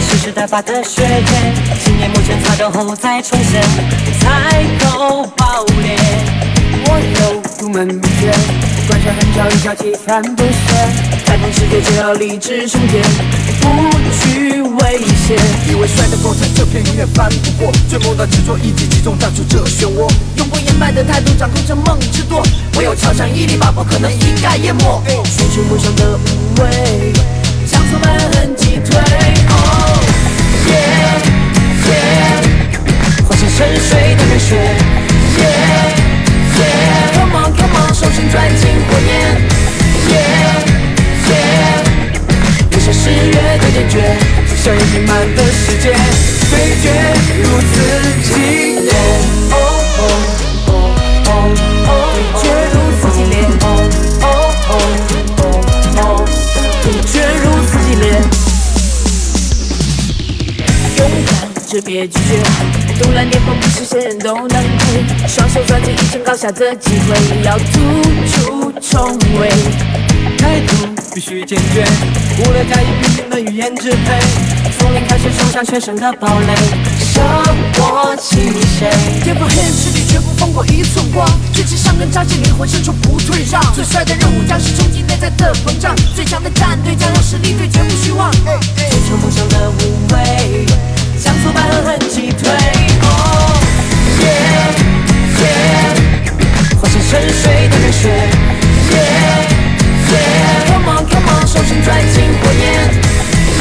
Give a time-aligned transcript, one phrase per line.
[0.00, 1.52] 蓄势待发的血液，
[1.84, 3.62] 今年目前擦掉后再重现，
[4.18, 5.96] 才够爆裂。
[6.86, 8.32] 我有独门秘诀，
[8.88, 10.50] 关上很久一脚踢翻不屑，
[11.26, 13.02] 台风世界就要理智充电，
[13.60, 13.66] 不
[14.24, 15.36] 惧危险。
[15.68, 20.10] 以为摔得够惨，这片永远翻不过，追梦的执着一击击中，荡出这漩涡。
[20.36, 22.42] 永不言败的态度，掌控着梦之舵，
[22.76, 25.02] 唯有强山屹立，把不可能一概淹没。
[25.24, 27.12] 寻寻梦想的无畏，
[33.90, 34.54] 化成沉睡的热血。
[35.36, 35.42] 耶
[36.58, 36.62] 耶
[37.14, 39.10] Come on come on，手心钻进火焰。
[40.08, 40.12] 耶
[41.28, 41.32] 耶，
[42.70, 43.94] 留下誓约的坚决，
[44.56, 45.84] 硝烟弥漫的世界，
[46.50, 46.52] 对
[46.82, 46.84] 决
[47.42, 47.72] 如此
[48.22, 48.28] 激
[48.80, 48.92] 烈。
[49.50, 49.54] 哦
[49.98, 50.00] 哦
[50.66, 50.68] 哦
[51.26, 51.28] 哦
[51.86, 51.90] 哦，
[52.40, 53.64] 决如此激烈，哦
[54.22, 54.24] 哦
[55.38, 55.42] 哦
[55.96, 56.00] 哦，
[56.82, 58.04] 对决如此激烈。
[60.98, 61.30] 勇敢
[61.66, 62.30] 着别拒绝，
[63.00, 69.48] 独揽巅峰不是谁人都能配，双手抓紧一争高下的机会，要突出重围。
[70.36, 71.82] 态度必须坚决，
[72.38, 74.20] 无论加以平静的语言支配。
[74.78, 76.54] 从零开始冲向全身的堡垒，
[77.00, 77.20] 舍
[77.78, 78.36] 我其
[78.78, 78.90] 谁？
[79.24, 81.26] 颠覆黑暗势力，绝不放过一寸光。
[81.54, 83.62] 志气上根扎进灵魂深处，不退让。
[83.74, 88.30] 最帅的任务将是冲击内在的膨胀，最强的战队将让实力对决，不虚妄。
[88.76, 89.48] 追求梦想
[97.92, 98.90] 睡的热血。
[98.90, 98.96] 耶
[100.12, 100.14] 耶
[100.66, 102.62] Come on come on，手心拽进火焰。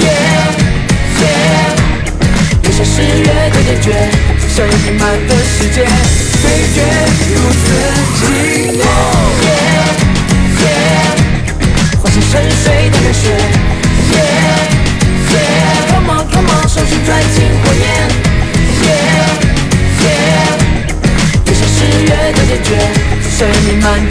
[0.02, 0.04] 耶
[1.22, 1.24] 耶，
[2.64, 3.86] 留下誓约的坚决，
[4.56, 5.78] 硝烟弥漫的世界，
[6.42, 6.78] 对决
[7.34, 7.64] 如此
[8.16, 8.22] 激
[8.78, 8.84] 烈。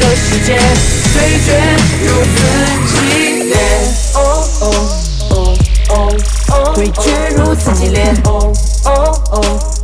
[0.08, 0.56] 的世界，
[1.12, 1.52] 对决
[2.06, 2.36] 如此
[2.88, 3.54] 激烈。
[4.14, 4.16] 哦
[4.60, 4.64] 哦
[5.30, 5.32] 哦
[5.90, 5.92] 哦
[6.48, 8.10] 哦，对决如此激烈。
[8.24, 8.50] 哦
[8.86, 8.88] 哦
[9.32, 9.77] 哦